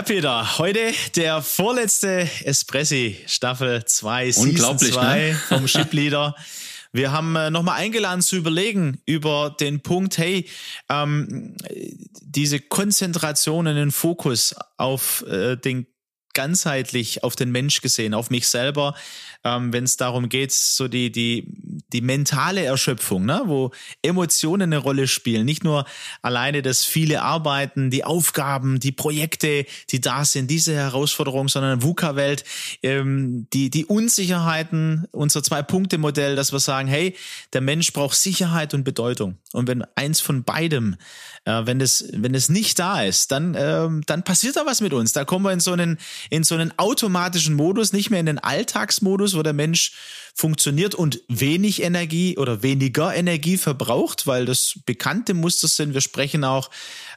[0.00, 5.34] Ja, Peter, heute der vorletzte Espressi Staffel 2, Season 2 ne?
[5.46, 6.34] vom Ship Leader.
[6.90, 10.48] Wir haben äh, nochmal eingeladen zu überlegen über den Punkt, hey,
[10.88, 11.54] ähm,
[12.22, 15.86] diese Konzentration und den Fokus auf äh, den
[16.32, 18.94] ganzheitlich auf den Mensch gesehen, auf mich selber,
[19.44, 21.46] ähm, wenn es darum geht, so die, die,
[21.92, 23.42] die mentale Erschöpfung, ne?
[23.46, 23.70] wo
[24.02, 25.44] Emotionen eine Rolle spielen.
[25.44, 25.86] Nicht nur
[26.22, 32.44] alleine das viele Arbeiten, die Aufgaben, die Projekte, die da sind, diese Herausforderung, sondern VUCA-Welt,
[32.82, 37.16] ähm, die, die Unsicherheiten, unser Zwei-Punkte-Modell, dass wir sagen, hey,
[37.52, 39.38] der Mensch braucht Sicherheit und Bedeutung.
[39.52, 40.96] Und wenn eins von beidem,
[41.44, 44.92] äh, wenn es, wenn es nicht da ist, dann, ähm, dann passiert da was mit
[44.92, 45.12] uns.
[45.12, 48.38] Da kommen wir in so einen, in so einen automatischen Modus, nicht mehr in den
[48.38, 49.92] Alltagsmodus, wo der Mensch
[50.40, 55.92] funktioniert und wenig Energie oder weniger Energie verbraucht, weil das bekannte Muster sind.
[55.92, 56.70] Wir sprechen auch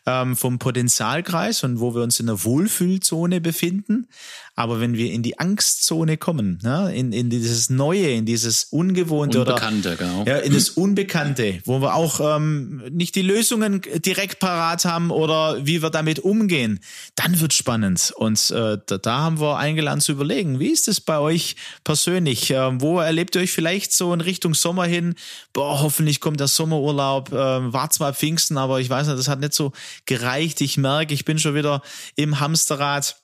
[0.06, 4.08] ähm, vom Potenzialkreis und wo wir uns in der Wohlfühlzone befinden.
[4.56, 9.40] Aber wenn wir in die Angstzone kommen, ne, in, in dieses Neue, in dieses Ungewohnte
[9.40, 10.26] Unbekannte, oder genau.
[10.28, 15.66] ja, in das Unbekannte, wo wir auch ähm, nicht die Lösungen direkt parat haben oder
[15.66, 16.82] wie wir damit umgehen,
[17.16, 18.14] dann wird spannend.
[18.16, 22.52] Und äh, da, da haben wir eingeladen zu überlegen, wie ist es bei euch persönlich?
[22.52, 25.16] Äh, wo erlebt ihr euch vielleicht so in Richtung Sommer hin?
[25.54, 27.32] Boah, hoffentlich kommt der Sommerurlaub.
[27.32, 29.72] Äh, war zwar Pfingsten, aber ich weiß nicht, das hat nicht so
[30.06, 30.62] gereicht.
[30.62, 31.82] Ich merke, ich bin schon wieder
[32.16, 33.16] im Hamsterrad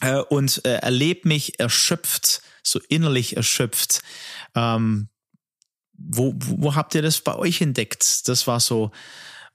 [0.00, 4.02] äh, und äh, erlebe mich erschöpft, so innerlich erschöpft.
[4.54, 5.08] Ähm,
[5.94, 8.28] wo, wo habt ihr das bei euch entdeckt?
[8.28, 8.92] Das war so,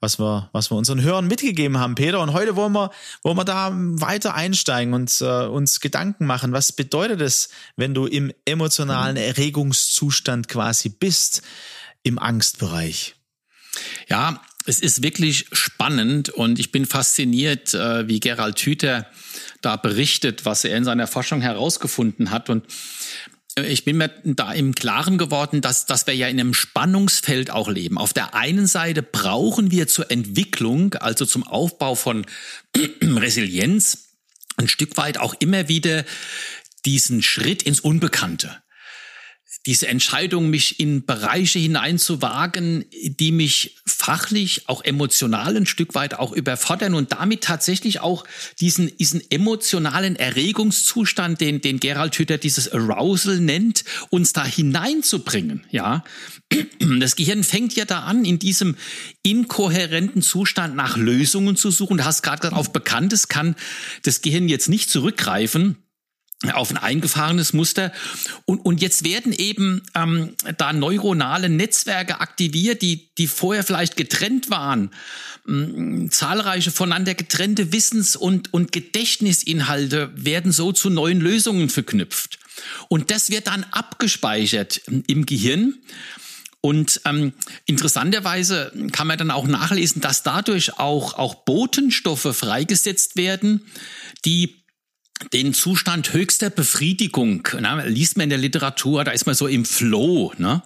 [0.04, 2.20] was wir, was wir unseren Hörern mitgegeben haben, Peter.
[2.20, 2.90] Und heute wollen wir,
[3.22, 6.52] wollen wir da weiter einsteigen und äh, uns Gedanken machen.
[6.52, 11.40] Was bedeutet es, wenn du im emotionalen Erregungszustand quasi bist,
[12.02, 13.14] im Angstbereich?
[14.08, 19.06] Ja, es ist wirklich spannend und ich bin fasziniert, äh, wie Gerald Hüther
[19.62, 22.50] da berichtet, was er in seiner Forschung herausgefunden hat.
[22.50, 22.66] Und
[23.56, 27.68] ich bin mir da im Klaren geworden, dass, dass wir ja in einem Spannungsfeld auch
[27.68, 27.98] leben.
[27.98, 32.26] Auf der einen Seite brauchen wir zur Entwicklung, also zum Aufbau von
[33.02, 34.08] Resilienz,
[34.56, 36.04] ein Stück weit auch immer wieder
[36.84, 38.63] diesen Schritt ins Unbekannte
[39.66, 46.32] diese Entscheidung, mich in Bereiche hineinzuwagen, die mich fachlich, auch emotional ein Stück weit auch
[46.32, 48.24] überfordern und damit tatsächlich auch
[48.60, 56.04] diesen, diesen emotionalen Erregungszustand, den, den Gerald Hütter dieses Arousal nennt, uns da hineinzubringen, ja.
[57.00, 58.76] Das Gehirn fängt ja da an, in diesem
[59.22, 61.96] inkohärenten Zustand nach Lösungen zu suchen.
[61.96, 63.56] Du hast gerade gesagt, auf Bekanntes kann
[64.02, 65.83] das Gehirn jetzt nicht zurückgreifen
[66.50, 67.92] auf ein eingefahrenes Muster.
[68.44, 74.50] Und, und jetzt werden eben ähm, da neuronale Netzwerke aktiviert, die, die vorher vielleicht getrennt
[74.50, 74.90] waren.
[75.48, 82.38] Ähm, zahlreiche voneinander getrennte Wissens- und, und Gedächtnisinhalte werden so zu neuen Lösungen verknüpft.
[82.88, 85.74] Und das wird dann abgespeichert im Gehirn.
[86.60, 87.34] Und ähm,
[87.66, 93.66] interessanterweise kann man dann auch nachlesen, dass dadurch auch, auch Botenstoffe freigesetzt werden,
[94.24, 94.63] die
[95.32, 99.64] den Zustand höchster Befriedigung, ne, liest man in der Literatur, da ist man so im
[99.64, 100.32] Flow.
[100.38, 100.62] Ne?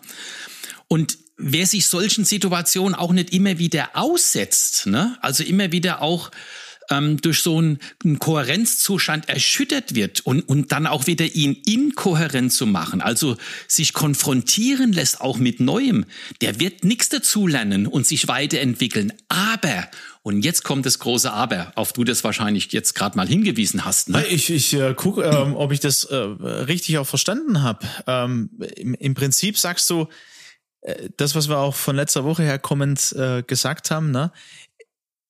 [0.89, 5.17] Und wer sich solchen Situationen auch nicht immer wieder aussetzt, ne?
[5.21, 6.31] also immer wieder auch
[6.91, 12.53] ähm, durch so einen, einen Kohärenzzustand erschüttert wird und, und dann auch wieder ihn inkohärent
[12.53, 13.37] zu machen, also
[13.67, 16.05] sich konfrontieren lässt auch mit Neuem,
[16.41, 19.13] der wird nichts dazulernen und sich weiterentwickeln.
[19.29, 19.89] Aber
[20.23, 24.11] und jetzt kommt das große Aber, auf du das wahrscheinlich jetzt gerade mal hingewiesen hast.
[24.11, 24.27] Ne?
[24.27, 27.87] Ich, ich äh, gucke, ähm, ob ich das äh, richtig auch verstanden habe.
[28.07, 30.07] Ähm, im, Im Prinzip sagst du,
[30.83, 34.33] äh, das, was wir auch von letzter Woche her kommend äh, gesagt haben, ne?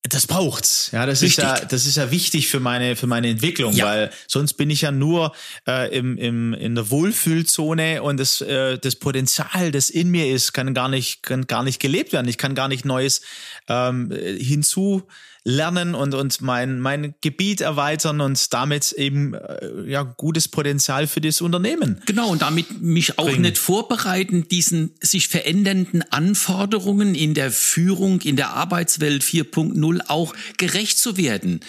[0.04, 0.90] Das braucht's.
[0.92, 1.44] Ja, das Richtig.
[1.44, 3.84] ist ja, das ist ja wichtig für meine, für meine Entwicklung, ja.
[3.84, 5.34] weil sonst bin ich ja nur
[5.66, 10.52] äh, im, im, in der Wohlfühlzone und das, äh, das Potenzial, das in mir ist,
[10.52, 12.28] kann gar nicht, kann gar nicht gelebt werden.
[12.28, 13.22] Ich kann gar nicht Neues
[13.68, 15.06] ähm, hinzu
[15.48, 21.20] lernen und, und mein, mein Gebiet erweitern und damit eben äh, ja, gutes Potenzial für
[21.20, 22.02] das Unternehmen.
[22.06, 23.42] Genau, und damit mich auch bringen.
[23.42, 30.98] nicht vorbereiten, diesen sich verändernden Anforderungen in der Führung, in der Arbeitswelt 4.0 auch gerecht
[30.98, 31.60] zu werden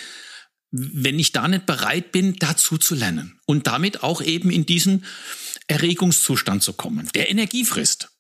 [0.72, 5.04] wenn ich da nicht bereit bin, dazu zu lernen und damit auch eben in diesen
[5.68, 8.12] Erregungszustand zu kommen, der Energie frisst.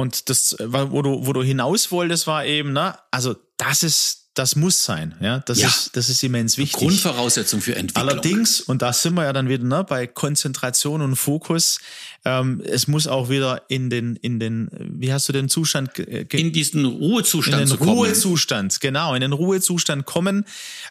[0.00, 4.54] Und das, wo du, wo du hinaus wolltest, war eben, ne, also das ist, das
[4.54, 5.68] muss sein, ja, das ja.
[5.68, 6.78] ist, das ist immens wichtig.
[6.78, 8.08] Grundvoraussetzung für Entwicklung.
[8.08, 11.80] Allerdings, und da sind wir ja dann wieder, ne, bei Konzentration und Fokus,
[12.24, 15.98] ähm, es muss auch wieder in den, in den, wie hast du den Zustand?
[15.98, 20.44] In diesen Ruhezustand in den Ruhezustand, genau, in den Ruhezustand kommen.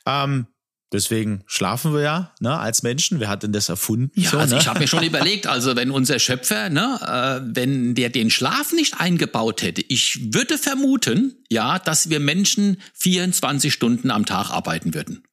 [0.06, 0.48] Ähm,
[0.92, 3.20] Deswegen schlafen wir ja ne, als Menschen.
[3.20, 4.12] Wer hat denn das erfunden?
[4.16, 4.62] Ja, so, also ne?
[4.62, 8.74] ich habe mir schon überlegt, also wenn unser Schöpfer, ne, äh, wenn der den Schlaf
[8.74, 14.94] nicht eingebaut hätte, ich würde vermuten, ja, dass wir Menschen 24 Stunden am Tag arbeiten
[14.94, 15.24] würden.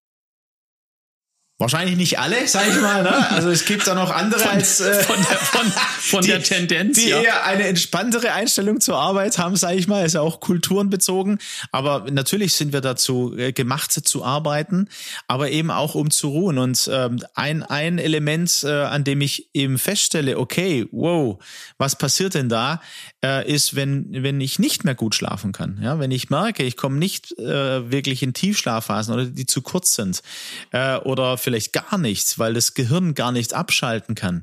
[1.59, 3.03] Wahrscheinlich nicht alle, sag ich mal.
[3.03, 3.31] Ne?
[3.31, 6.43] Also es gibt da noch andere von, als äh, von, der, von, von die, der
[6.43, 7.23] Tendenz, die ja.
[7.23, 10.05] eher eine entspanntere Einstellung zur Arbeit haben, sage ich mal.
[10.05, 11.39] Ist ja auch kulturenbezogen.
[11.73, 14.91] Aber natürlich sind wir dazu äh, gemacht zu arbeiten,
[15.29, 16.59] aber eben auch um zu ruhen.
[16.59, 21.43] Und ähm, ein ein Element, äh, an dem ich eben feststelle, okay, wow,
[21.79, 22.83] was passiert denn da,
[23.25, 25.81] äh, ist, wenn wenn ich nicht mehr gut schlafen kann.
[25.83, 29.95] Ja, wenn ich merke, ich komme nicht äh, wirklich in Tiefschlafphasen oder die zu kurz
[29.95, 30.21] sind
[30.73, 34.43] äh, oder vielleicht gar nichts, weil das Gehirn gar nicht abschalten kann.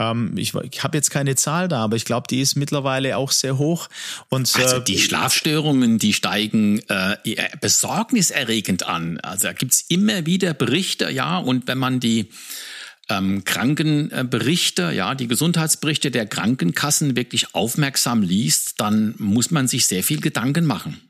[0.00, 3.30] Ähm, ich ich habe jetzt keine Zahl da, aber ich glaube, die ist mittlerweile auch
[3.30, 3.88] sehr hoch.
[4.30, 7.16] Und, also äh, die Schlafstörungen, die steigen äh,
[7.60, 9.20] besorgniserregend an.
[9.20, 12.30] Also da gibt's immer wieder Berichte, ja, und wenn man die
[13.08, 20.02] ähm, Krankenberichte, ja, die Gesundheitsberichte der Krankenkassen wirklich aufmerksam liest, dann muss man sich sehr
[20.02, 21.00] viel Gedanken machen.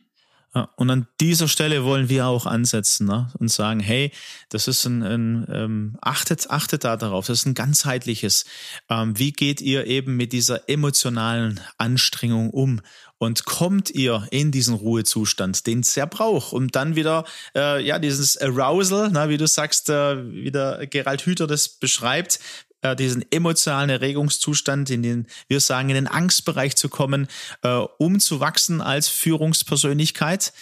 [0.52, 3.28] Und an dieser Stelle wollen wir auch ansetzen ne?
[3.38, 4.10] und sagen, hey,
[4.48, 8.46] das ist ein, ein ähm, achtet, achtet da darauf, das ist ein ganzheitliches.
[8.88, 12.80] Ähm, wie geht ihr eben mit dieser emotionalen Anstrengung um?
[13.18, 17.98] Und kommt ihr in diesen Ruhezustand, den es ja braucht, um dann wieder äh, ja
[17.98, 22.40] dieses Arousal, na, wie du sagst, äh, wie der Gerald Hüther das beschreibt,
[22.82, 27.28] äh, diesen emotionalen Erregungszustand, in den wir sagen, in den Angstbereich zu kommen,
[27.62, 27.68] äh,
[27.98, 30.52] um zu wachsen als Führungspersönlichkeit,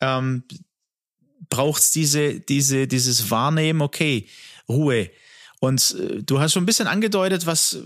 [0.00, 0.44] ähm,
[1.48, 4.28] braucht es diese, diese, dieses Wahrnehmen, okay,
[4.68, 5.10] Ruhe.
[5.60, 7.78] Und äh, du hast schon ein bisschen angedeutet, was,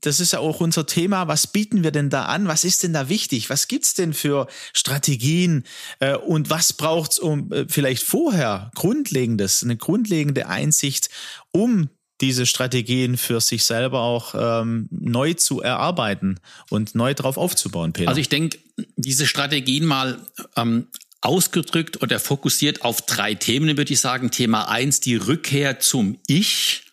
[0.00, 2.48] das ist ja auch unser Thema, was bieten wir denn da an?
[2.48, 3.50] Was ist denn da wichtig?
[3.50, 5.64] Was gibt's denn für Strategien?
[6.00, 11.08] Äh, und was braucht's um äh, vielleicht vorher Grundlegendes, eine grundlegende Einsicht,
[11.50, 11.88] um
[12.20, 16.38] diese Strategien für sich selber auch ähm, neu zu erarbeiten
[16.70, 18.08] und neu drauf aufzubauen, Peter?
[18.08, 18.58] Also ich denke,
[18.96, 20.18] diese Strategien mal
[20.56, 20.86] ähm,
[21.20, 24.30] ausgedrückt oder fokussiert auf drei Themen, würde ich sagen.
[24.30, 26.83] Thema eins, die Rückkehr zum Ich.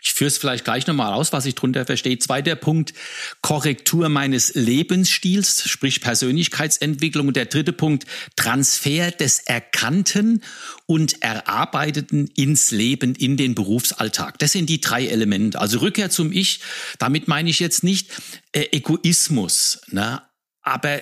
[0.00, 2.18] Ich führe es vielleicht gleich nochmal aus, was ich drunter verstehe.
[2.18, 2.94] Zweiter Punkt,
[3.42, 7.28] Korrektur meines Lebensstils, sprich Persönlichkeitsentwicklung.
[7.28, 8.06] Und der dritte Punkt,
[8.36, 10.42] Transfer des Erkannten
[10.86, 14.38] und Erarbeiteten ins Leben, in den Berufsalltag.
[14.38, 15.60] Das sind die drei Elemente.
[15.60, 16.60] Also Rückkehr zum Ich,
[16.98, 18.10] damit meine ich jetzt nicht
[18.52, 20.22] äh, Egoismus, ne?
[20.68, 21.00] Aber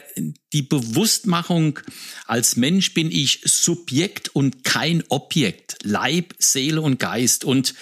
[0.52, 1.80] die Bewusstmachung
[2.26, 7.74] als Mensch bin ich Subjekt und kein Objekt, Leib, Seele und Geist und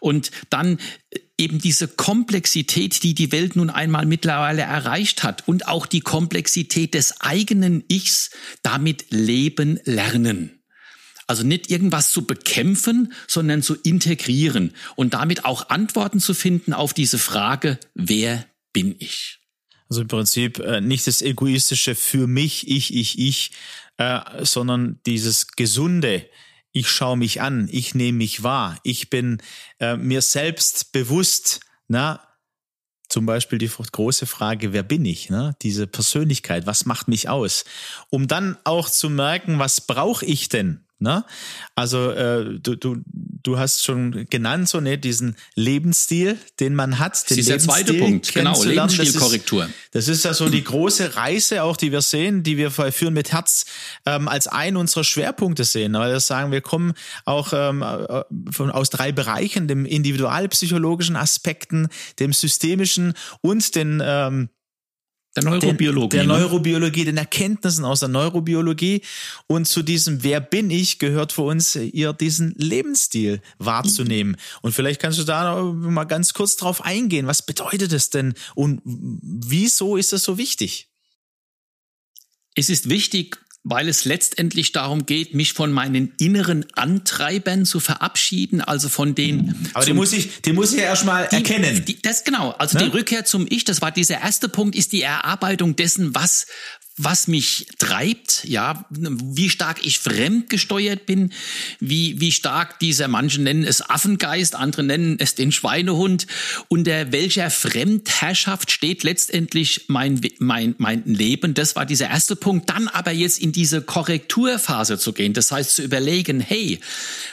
[0.00, 0.78] und dann
[1.38, 6.94] eben diese Komplexität, die die Welt nun einmal mittlerweile erreicht hat und auch die Komplexität
[6.94, 8.30] des eigenen Ichs
[8.62, 10.62] damit leben lernen.
[11.26, 16.94] Also nicht irgendwas zu bekämpfen, sondern zu integrieren und damit auch Antworten zu finden auf
[16.94, 19.40] diese Frage, wer bin ich?
[19.88, 23.52] Also im Prinzip äh, nicht das Egoistische für mich, ich, ich, ich,
[23.98, 26.26] äh, sondern dieses Gesunde.
[26.72, 29.38] Ich schaue mich an, ich nehme mich wahr, ich bin
[29.80, 32.20] äh, mir selbst bewusst, na,
[33.08, 35.30] zum Beispiel die große Frage, wer bin ich?
[35.30, 35.54] Ne?
[35.62, 37.64] Diese Persönlichkeit, was macht mich aus?
[38.10, 40.84] Um dann auch zu merken, was brauche ich denn?
[40.98, 41.24] Ne?
[41.74, 43.02] Also äh, du, du,
[43.46, 47.30] du hast schon genannt, so ne, diesen Lebensstil, den man hat.
[47.30, 49.62] Den das ist der zweite Punkt, genau, Lebensstilkorrektur.
[49.92, 53.14] Das, das ist ja so die große Reise auch, die wir sehen, die wir führen
[53.14, 53.66] mit Herz
[54.04, 55.92] ähm, als einen unserer Schwerpunkte sehen.
[55.94, 61.88] Weil wir sagen, wir kommen auch ähm, äh, von, aus drei Bereichen, dem individualpsychologischen Aspekten,
[62.18, 64.48] dem systemischen und den ähm,
[65.36, 66.16] der Neurobiologie.
[66.16, 66.42] Den, der ne?
[66.42, 69.02] Neurobiologie, den Erkenntnissen aus der Neurobiologie.
[69.46, 74.36] Und zu diesem Wer bin ich gehört für uns, ihr diesen Lebensstil wahrzunehmen.
[74.62, 77.26] Und vielleicht kannst du da mal ganz kurz drauf eingehen.
[77.26, 80.88] Was bedeutet es denn und wieso ist das so wichtig?
[82.54, 88.60] Es ist wichtig, weil es letztendlich darum geht, mich von meinen inneren Antreibern zu verabschieden,
[88.60, 89.56] also von den.
[89.74, 91.84] Aber den muss ich, den muss ich ja erstmal erkennen.
[91.84, 92.52] Die, das genau.
[92.52, 92.84] Also ne?
[92.84, 96.46] die Rückkehr zum Ich, das war dieser erste Punkt, ist die Erarbeitung dessen, was
[96.98, 101.32] was mich treibt, ja, wie stark ich fremdgesteuert bin,
[101.78, 106.26] wie, wie stark dieser, manche nennen es Affengeist, andere nennen es den Schweinehund,
[106.68, 111.52] unter welcher Fremdherrschaft steht letztendlich mein, mein, mein Leben.
[111.52, 112.70] Das war dieser erste Punkt.
[112.70, 116.80] Dann aber jetzt in diese Korrekturphase zu gehen, das heißt zu überlegen, hey,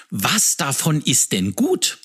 [0.09, 1.99] was davon ist denn gut?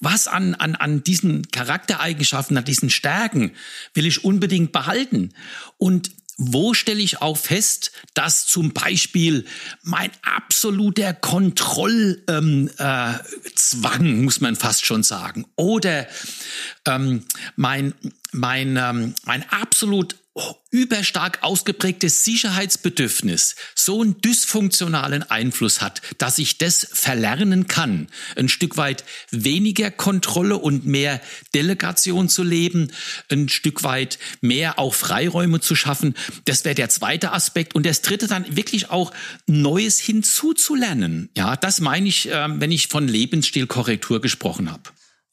[0.00, 3.52] Was an, an, an diesen Charaktereigenschaften, an diesen Stärken
[3.94, 5.32] will ich unbedingt behalten?
[5.78, 6.10] Und
[6.44, 9.44] wo stelle ich auch fest, dass zum Beispiel
[9.82, 16.08] mein absoluter Kontrollzwang, ähm, äh, muss man fast schon sagen, oder
[16.86, 17.94] ähm, mein,
[18.32, 20.16] mein, ähm, mein absolut
[20.70, 28.78] überstark ausgeprägtes Sicherheitsbedürfnis so einen dysfunktionalen Einfluss hat, dass ich das verlernen kann, ein Stück
[28.78, 31.20] weit weniger Kontrolle und mehr
[31.54, 32.90] Delegation zu leben,
[33.30, 36.14] ein Stück weit mehr auch Freiräume zu schaffen.
[36.46, 37.74] Das wäre der zweite Aspekt.
[37.74, 39.12] Und das dritte dann wirklich auch
[39.46, 41.28] Neues hinzuzulernen.
[41.36, 44.82] Ja, das meine ich, ähm, wenn ich von Lebensstilkorrektur gesprochen habe.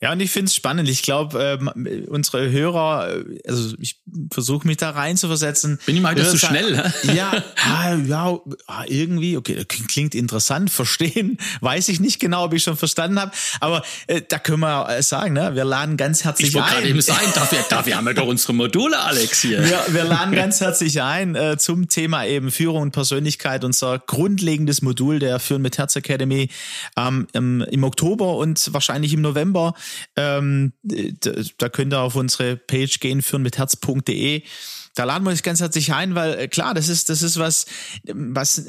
[0.01, 0.87] Ja, und ich finde es spannend.
[0.87, 3.99] Ich glaube, ähm, unsere Hörer, äh, also ich
[4.31, 5.77] versuche mich da rein zu versetzen.
[5.85, 6.71] Bin ich mal zu schnell?
[6.71, 6.93] Ne?
[7.13, 12.63] Ja, ah, ja, ah, irgendwie, okay, klingt interessant, verstehen, weiß ich nicht genau, ob ich
[12.63, 16.49] schon verstanden habe, aber äh, da können wir äh, sagen, ne, wir laden ganz herzlich
[16.49, 16.63] ich ein.
[16.63, 19.65] Ich gerade eben sagen, dafür, dafür haben wir doch unsere Module, Alex, hier.
[19.65, 24.81] Wir, wir laden ganz herzlich ein äh, zum Thema eben Führung und Persönlichkeit, unser grundlegendes
[24.81, 26.49] Modul der Führen mit Herz Academy
[26.95, 29.73] ähm, im, im Oktober und wahrscheinlich im November
[30.15, 34.43] ähm, da könnt ihr auf unsere Page gehen, führen mit Herz.de.
[34.95, 37.65] Da laden wir euch ganz herzlich ein, weil äh, klar, das ist, das ist was,
[38.03, 38.65] was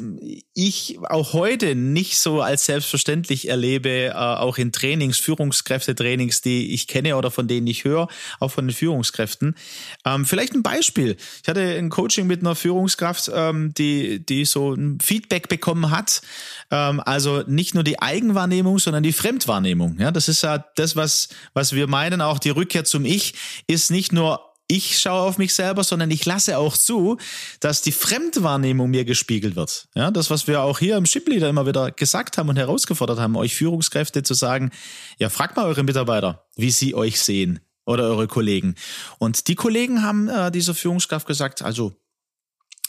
[0.55, 6.87] ich auch heute nicht so als selbstverständlich erlebe, äh, auch in Trainings, Führungskräftetrainings, die ich
[6.87, 8.09] kenne oder von denen ich höre,
[8.39, 9.57] auch von den Führungskräften.
[10.05, 11.17] Ähm, vielleicht ein Beispiel.
[11.43, 16.23] Ich hatte ein Coaching mit einer Führungskraft, ähm, die, die so ein Feedback bekommen hat.
[16.71, 19.99] Ähm, also nicht nur die Eigenwahrnehmung, sondern die Fremdwahrnehmung.
[19.99, 23.35] Ja, das ist ja das, was, was wir meinen, auch die Rückkehr zum Ich
[23.67, 27.17] ist nicht nur ich schaue auf mich selber, sondern ich lasse auch zu,
[27.59, 29.89] dass die Fremdwahrnehmung mir gespiegelt wird.
[29.97, 33.37] Ja, das, was wir auch hier im Shipleader immer wieder gesagt haben und herausgefordert haben,
[33.37, 34.71] euch Führungskräfte zu sagen,
[35.19, 38.77] ja, fragt mal eure Mitarbeiter, wie sie euch sehen oder eure Kollegen.
[39.19, 41.97] Und die Kollegen haben äh, dieser Führungskraft gesagt, also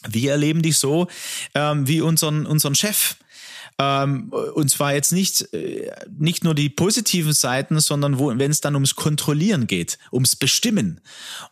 [0.07, 1.07] wir erleben dich so
[1.55, 3.15] ähm, wie unseren, unseren Chef.
[3.81, 8.75] Ähm, und zwar jetzt nicht, äh, nicht nur die positiven Seiten, sondern wenn es dann
[8.75, 11.01] ums Kontrollieren geht, ums Bestimmen.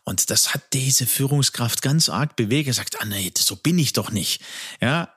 [0.04, 2.68] Und das hat diese Führungskraft ganz arg bewegt.
[2.68, 4.42] Er sagt, ah nee, so bin ich doch nicht.
[4.80, 5.12] Ja,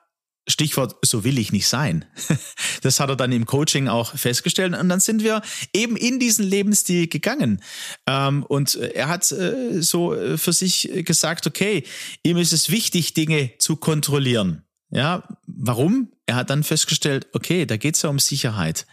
[0.46, 2.04] Stichwort, so will ich nicht sein.
[2.82, 4.78] Das hat er dann im Coaching auch festgestellt.
[4.78, 5.40] Und dann sind wir
[5.72, 7.62] eben in diesen Lebensstil gegangen.
[8.06, 11.84] Ähm, und er hat äh, so für sich gesagt, okay,
[12.22, 14.64] ihm ist es wichtig, Dinge zu kontrollieren.
[14.90, 16.12] Ja, warum?
[16.26, 18.86] Er hat dann festgestellt, okay, da geht's ja um Sicherheit.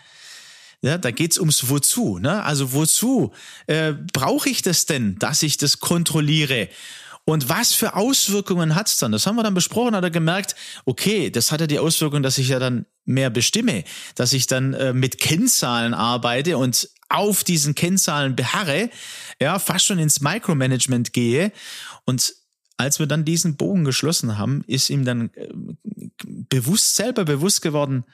[0.81, 2.17] Ja, da geht's ums Wozu.
[2.17, 2.43] Ne?
[2.43, 3.31] Also wozu
[3.67, 6.69] äh, brauche ich das denn, dass ich das kontrolliere?
[7.23, 9.11] Und was für Auswirkungen hat's dann?
[9.11, 10.55] Das haben wir dann besprochen, hat er gemerkt,
[10.85, 13.83] okay, das hat ja die Auswirkung, dass ich ja dann mehr bestimme,
[14.15, 18.89] dass ich dann äh, mit Kennzahlen arbeite und auf diesen Kennzahlen beharre,
[19.39, 21.51] ja, fast schon ins Micromanagement gehe.
[22.05, 22.33] Und
[22.81, 25.49] als wir dann diesen Bogen geschlossen haben, ist ihm dann äh,
[26.49, 28.05] bewusst, selber bewusst geworden,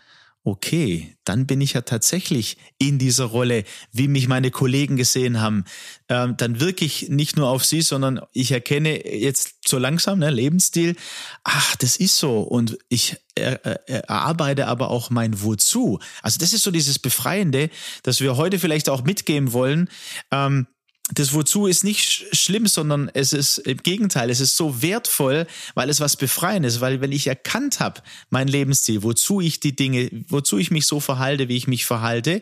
[0.48, 5.66] okay, dann bin ich ja tatsächlich in dieser Rolle, wie mich meine Kollegen gesehen haben.
[6.08, 10.96] Ähm, dann wirklich nicht nur auf sie, sondern ich erkenne jetzt so langsam, ne, Lebensstil,
[11.44, 12.40] ach, das ist so.
[12.40, 16.00] Und ich er, er, erarbeite aber auch mein Wozu.
[16.22, 17.70] Also das ist so dieses Befreiende,
[18.04, 19.90] dass wir heute vielleicht auch mitgeben wollen.
[20.32, 20.68] Ähm,
[21.14, 25.90] das Wozu ist nicht schlimm, sondern es ist im Gegenteil, es ist so wertvoll, weil
[25.90, 30.58] es was Befreiendes, weil wenn ich erkannt habe, mein Lebensziel, wozu ich die Dinge, wozu
[30.58, 32.42] ich mich so verhalte, wie ich mich verhalte,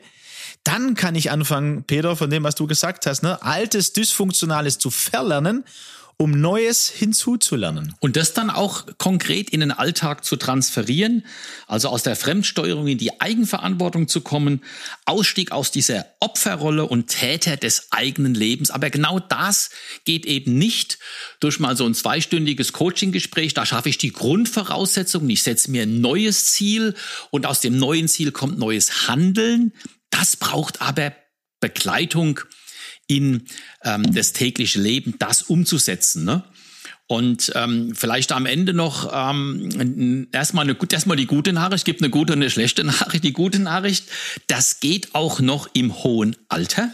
[0.64, 4.90] dann kann ich anfangen, Peter, von dem, was du gesagt hast, ne, altes, dysfunktionales zu
[4.90, 5.64] verlernen
[6.18, 7.94] um Neues hinzuzulernen.
[8.00, 11.26] Und das dann auch konkret in den Alltag zu transferieren,
[11.68, 14.62] also aus der Fremdsteuerung in die Eigenverantwortung zu kommen,
[15.06, 18.72] Ausstieg aus dieser Opferrolle und Täter des eigenen Lebens.
[18.72, 19.72] Aber genau das
[20.06, 21.00] geht eben nicht
[21.42, 23.54] durch mal so ein zweistündiges Coaching-Gespräch.
[23.54, 25.30] Da schaffe ich die Grundvoraussetzungen.
[25.30, 26.96] Ich setze mir ein neues Ziel
[27.30, 29.74] und aus dem neuen Ziel kommt neues Handeln.
[30.12, 31.14] Das braucht aber
[31.60, 32.40] Begleitung
[33.08, 33.44] in
[33.84, 36.26] ähm, das tägliche Leben, das umzusetzen.
[36.26, 36.44] Ne?
[37.08, 42.10] Und ähm, vielleicht am Ende noch ähm, erstmal, eine, erstmal die gute Nachricht, gibt eine
[42.10, 43.24] gute und eine schlechte Nachricht.
[43.24, 44.06] Die gute Nachricht,
[44.48, 46.90] das geht auch noch im hohen Alter.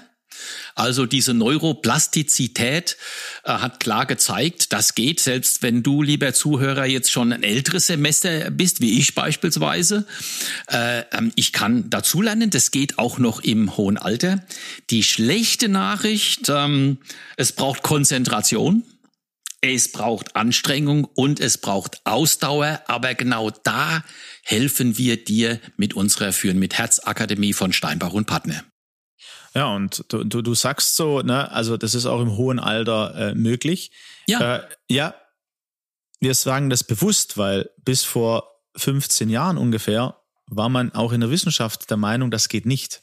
[0.75, 2.97] Also diese Neuroplastizität
[3.43, 7.87] äh, hat klar gezeigt, das geht, selbst wenn du, lieber Zuhörer, jetzt schon ein älteres
[7.87, 10.05] Semester bist, wie ich beispielsweise.
[10.69, 14.45] Äh, ähm, ich kann dazulernen, das geht auch noch im hohen Alter.
[14.89, 16.99] Die schlechte Nachricht, ähm,
[17.37, 18.83] es braucht Konzentration.
[19.63, 24.03] Es braucht Anstrengung und es braucht Ausdauer, aber genau da
[24.43, 28.63] helfen wir dir mit unserer Führen mit Herz Akademie von Steinbach und Partner.
[29.53, 33.15] Ja, und du, du, du sagst so, ne, also das ist auch im hohen Alter
[33.15, 33.91] äh, möglich.
[34.27, 34.57] Ja.
[34.57, 35.15] Äh, ja,
[36.19, 40.15] wir sagen das bewusst, weil bis vor 15 Jahren ungefähr
[40.47, 43.01] war man auch in der Wissenschaft der Meinung, das geht nicht.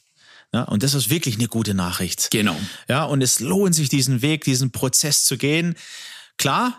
[0.53, 2.31] Ja, und das ist wirklich eine gute Nachricht.
[2.31, 2.55] Genau.
[2.87, 5.75] Ja, und es lohnt sich, diesen Weg, diesen Prozess zu gehen.
[6.37, 6.75] Klar,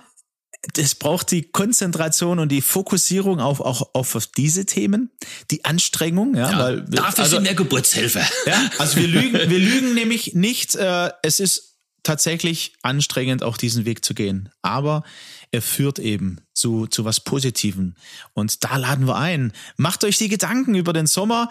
[0.75, 5.11] das braucht die Konzentration und die Fokussierung auf, auch auf diese Themen,
[5.51, 6.35] die Anstrengung.
[6.35, 8.27] Ja, ja weil dafür also, sind wir Geburtshelfer.
[8.47, 10.75] Ja, also wir lügen, wir lügen nämlich nicht.
[10.75, 11.70] Äh, es ist
[12.11, 14.49] tatsächlich anstrengend, auch diesen Weg zu gehen.
[14.63, 15.05] Aber
[15.53, 17.95] er führt eben zu, zu was Positivem.
[18.35, 19.53] Und da laden wir ein.
[19.77, 21.51] Macht euch die Gedanken über den Sommer.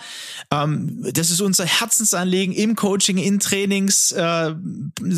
[0.51, 4.53] Ähm, das ist unser Herzensanliegen im Coaching, in Trainings, äh,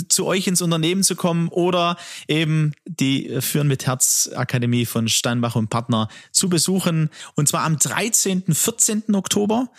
[0.09, 5.55] zu euch ins Unternehmen zu kommen oder eben die Führen mit Herz Akademie von Steinbach
[5.55, 7.09] und Partner zu besuchen.
[7.35, 9.15] Und zwar am 13., 14.
[9.15, 9.71] Oktober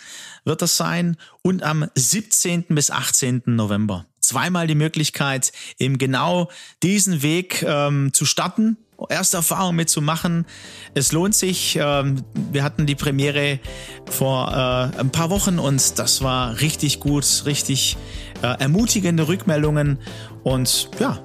[0.43, 2.65] wird das sein und am 17.
[2.67, 3.43] bis 18.
[3.45, 6.49] November zweimal die Möglichkeit, eben genau
[6.81, 8.77] diesen Weg ähm, zu starten
[9.09, 10.45] erste Erfahrung mitzumachen.
[10.93, 11.77] Es lohnt sich.
[11.79, 13.59] Ähm, wir hatten die Premiere
[14.09, 17.97] vor äh, ein paar Wochen und das war richtig gut, richtig
[18.41, 19.99] äh, ermutigende Rückmeldungen.
[20.43, 21.19] Und ja,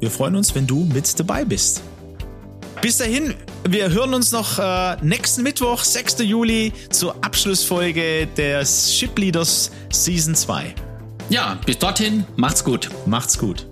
[0.00, 1.82] wir freuen uns, wenn du mit dabei bist.
[2.82, 3.34] Bis dahin,
[3.68, 6.20] wir hören uns noch äh, nächsten Mittwoch, 6.
[6.20, 10.74] Juli, zur Abschlussfolge des Ship Leaders Season 2.
[11.30, 12.90] Ja, bis dorthin, macht's gut.
[13.06, 13.69] Macht's gut.